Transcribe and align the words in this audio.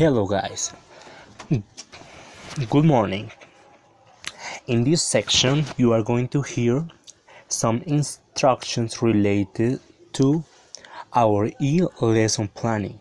Hello, 0.00 0.24
guys. 0.24 0.72
Good 2.70 2.86
morning. 2.86 3.30
In 4.66 4.82
this 4.82 5.02
section, 5.02 5.66
you 5.76 5.92
are 5.92 6.02
going 6.02 6.28
to 6.28 6.40
hear 6.40 6.88
some 7.48 7.82
instructions 7.82 9.02
related 9.02 9.78
to 10.14 10.42
our 11.14 11.50
e 11.60 11.82
lesson 12.00 12.48
planning. 12.48 12.98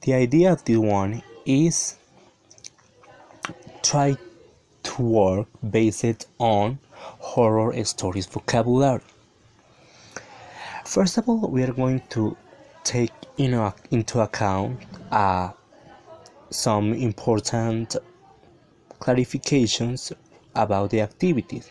The 0.00 0.14
idea 0.14 0.50
of 0.54 0.64
this 0.64 0.78
one 0.78 1.22
is 1.46 1.96
try 3.84 4.16
to 4.82 5.02
work 5.02 5.46
based 5.70 6.26
on 6.40 6.80
horror 7.20 7.84
stories 7.84 8.26
vocabulary. 8.26 9.02
First 10.84 11.18
of 11.18 11.28
all, 11.28 11.48
we 11.48 11.62
are 11.62 11.72
going 11.72 12.02
to 12.08 12.36
take 12.88 13.12
into 13.36 14.20
account 14.20 14.80
uh, 15.10 15.50
some 16.48 16.94
important 16.94 17.96
clarifications 18.98 20.10
about 20.54 20.88
the 20.88 21.02
activities. 21.02 21.70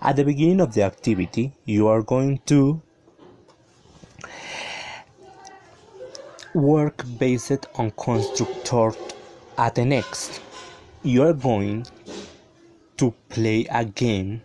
At 0.00 0.14
the 0.14 0.24
beginning 0.24 0.60
of 0.60 0.72
the 0.72 0.82
activity, 0.82 1.52
you 1.64 1.88
are 1.88 2.02
going 2.02 2.38
to 2.46 2.80
work 6.54 7.04
based 7.18 7.66
on 7.74 7.90
constructor 7.92 8.92
at 9.58 9.74
the 9.74 9.84
next. 9.84 10.40
You 11.02 11.24
are 11.24 11.32
going 11.32 11.86
to 12.98 13.12
play 13.30 13.66
a 13.68 13.84
game 13.84 14.42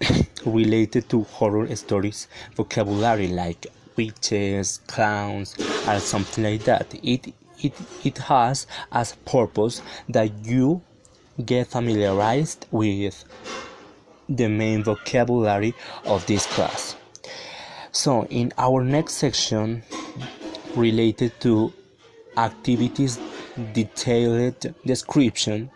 related 0.44 1.08
to 1.10 1.22
horror 1.22 1.74
stories 1.76 2.26
vocabulary 2.56 3.28
like 3.28 3.68
witches, 3.98 4.80
clowns, 4.86 5.54
or 5.86 5.98
something 5.98 6.44
like 6.44 6.64
that. 6.64 6.94
It 7.02 7.34
it 7.60 7.74
it 8.04 8.18
has 8.18 8.66
as 8.90 9.16
purpose 9.26 9.82
that 10.08 10.32
you 10.46 10.80
get 11.44 11.66
familiarized 11.66 12.66
with 12.70 13.24
the 14.28 14.48
main 14.48 14.84
vocabulary 14.84 15.74
of 16.06 16.24
this 16.26 16.46
class. 16.46 16.96
So 17.92 18.24
in 18.30 18.52
our 18.56 18.82
next 18.84 19.14
section 19.14 19.82
related 20.76 21.32
to 21.40 21.72
activities 22.36 23.18
detailed 23.72 24.72
description 24.86 25.70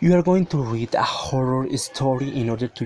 you 0.00 0.12
are 0.14 0.22
going 0.22 0.44
to 0.44 0.58
read 0.58 0.94
a 0.94 1.02
horror 1.02 1.66
story 1.76 2.28
in 2.28 2.50
order 2.50 2.68
to 2.68 2.84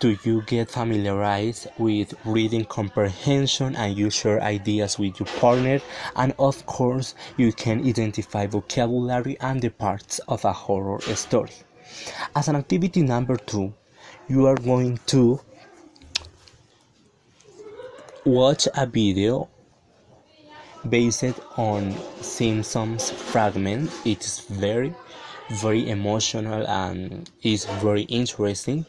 do 0.00 0.16
you 0.24 0.42
get 0.42 0.70
familiarized 0.70 1.68
with 1.78 2.14
reading 2.24 2.64
comprehension 2.64 3.76
and 3.76 3.96
you 3.96 4.10
share 4.10 4.42
ideas 4.42 4.98
with 4.98 5.18
your 5.20 5.26
partner? 5.38 5.80
And 6.16 6.34
of 6.38 6.66
course 6.66 7.14
you 7.36 7.52
can 7.52 7.86
identify 7.86 8.46
vocabulary 8.46 9.36
and 9.40 9.60
the 9.60 9.70
parts 9.70 10.18
of 10.28 10.44
a 10.44 10.52
horror 10.52 11.00
story. 11.00 11.52
As 12.34 12.48
an 12.48 12.56
activity 12.56 13.02
number 13.02 13.36
two 13.36 13.72
you 14.28 14.46
are 14.46 14.56
going 14.56 14.98
to 15.06 15.40
watch 18.24 18.66
a 18.74 18.86
video 18.86 19.48
based 20.88 21.40
on 21.56 21.94
simpsons 22.20 23.10
fragment. 23.10 23.90
It 24.04 24.24
is 24.24 24.40
very 24.40 24.94
very 25.50 25.88
emotional 25.90 26.66
and 26.66 27.30
is 27.42 27.66
very 27.66 28.02
interesting 28.02 28.86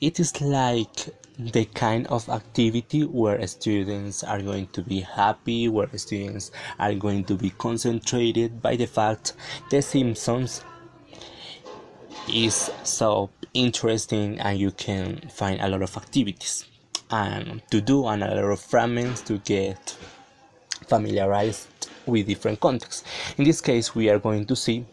it 0.00 0.20
is 0.20 0.40
like 0.40 1.08
the 1.38 1.64
kind 1.64 2.06
of 2.08 2.28
activity 2.28 3.02
where 3.02 3.44
students 3.46 4.22
are 4.22 4.40
going 4.40 4.68
to 4.68 4.82
be 4.82 5.00
happy, 5.00 5.68
where 5.68 5.88
students 5.96 6.50
are 6.78 6.94
going 6.94 7.24
to 7.24 7.34
be 7.34 7.50
concentrated 7.50 8.62
by 8.62 8.76
the 8.76 8.86
fact 8.86 9.32
the 9.70 9.82
Simpsons 9.82 10.62
is 12.32 12.70
so 12.84 13.30
interesting 13.52 14.38
and 14.40 14.58
you 14.58 14.70
can 14.70 15.20
find 15.28 15.60
a 15.60 15.68
lot 15.68 15.82
of 15.82 15.96
activities 15.96 16.64
and 17.10 17.62
to 17.70 17.80
do 17.80 18.06
and 18.06 18.22
a 18.22 18.34
lot 18.34 18.44
of 18.44 18.60
fragments 18.60 19.20
to 19.22 19.38
get 19.38 19.96
familiarized 20.86 21.68
with 22.06 22.26
different 22.26 22.60
contexts. 22.60 23.04
In 23.38 23.44
this 23.44 23.60
case, 23.60 23.94
we 23.94 24.08
are 24.08 24.18
going 24.18 24.46
to 24.46 24.56
see 24.56 24.84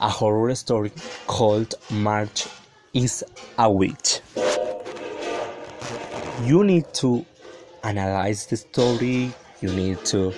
a 0.00 0.08
horror 0.08 0.54
story 0.54 0.92
called 1.26 1.74
Marge 1.90 2.46
is 2.92 3.24
a 3.58 3.70
witch. 3.70 4.20
You 6.44 6.64
need 6.64 6.92
to 6.94 7.24
analyze 7.82 8.46
the 8.46 8.56
story, 8.56 9.32
you 9.60 9.72
need 9.72 10.04
to 10.06 10.32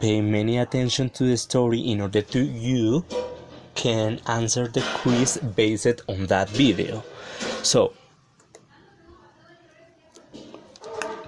pay 0.00 0.20
many 0.20 0.58
attention 0.58 1.10
to 1.10 1.24
the 1.24 1.36
story 1.36 1.80
in 1.80 2.00
order 2.00 2.22
to 2.22 2.40
you 2.40 3.04
can 3.74 4.20
answer 4.26 4.68
the 4.68 4.80
quiz 4.96 5.38
based 5.54 6.02
on 6.08 6.26
that 6.26 6.48
video. 6.50 7.02
So 7.62 7.92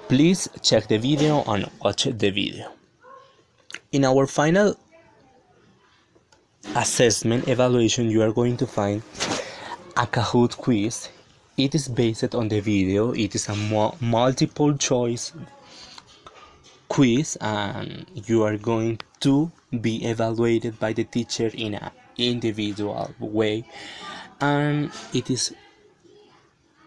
please 0.09 0.49
check 0.63 0.89
the 0.89 0.99
video 0.99 1.45
and 1.47 1.71
watch 1.83 2.05
the 2.05 2.31
video. 2.31 2.73
In 3.93 4.05
our 4.05 4.27
final 4.27 4.77
assessment 6.77 7.49
evaluation 7.49 8.11
you 8.11 8.23
are 8.23 8.33
going 8.33 8.57
to 8.57 8.67
find 8.67 9.03
a 10.01 10.07
Kahoot 10.07 10.57
quiz. 10.57 11.11
It 11.59 11.75
is 11.75 11.87
based 11.87 12.35
on 12.35 12.49
the 12.49 12.61
video. 12.61 13.13
It 13.13 13.35
is 13.35 13.51
a 13.51 13.95
multiple 14.01 14.75
choice 14.79 15.35
quiz, 16.89 17.37
and 17.43 18.07
you 18.15 18.43
are 18.43 18.57
going 18.57 19.01
to 19.21 19.53
be 19.83 20.07
evaluated 20.07 20.81
by 20.81 20.95
the 20.95 21.05
teacher 21.05 21.51
in 21.53 21.75
an 21.75 21.91
individual 22.17 23.15
way. 23.19 23.67
And 24.41 24.91
it 25.13 25.29
is 25.29 25.55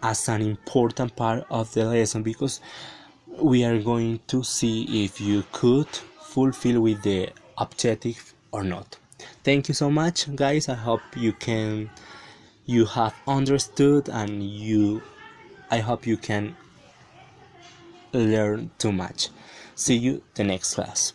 as 0.02 0.28
an 0.28 0.42
important 0.42 1.16
part 1.16 1.46
of 1.52 1.72
the 1.76 1.86
lesson 1.86 2.24
because 2.24 2.62
we 3.28 3.64
are 3.64 3.78
going 3.78 4.22
to 4.26 4.44
see 4.44 5.06
if 5.06 5.22
you 5.22 5.44
could 5.52 5.88
fulfill 6.32 6.82
with 6.82 7.04
the 7.04 7.30
objective 7.60 8.34
or 8.52 8.64
not. 8.64 8.98
Thank 9.44 9.68
you 9.68 9.76
so 9.76 9.92
much, 9.92 10.36
guys. 10.36 10.68
I 10.68 10.74
hope 10.74 11.02
you 11.16 11.34
can 11.34 11.92
you 12.66 12.86
have 12.86 13.16
understood 13.28 14.10
and 14.10 14.44
you 14.44 15.02
I 15.70 15.80
hope 15.80 16.06
you 16.06 16.18
can 16.18 16.56
learn 18.14 18.72
too 18.78 18.92
much. 18.92 19.30
See 19.76 19.98
you 19.98 20.22
the 20.36 20.44
next 20.44 20.76
class. 20.76 21.14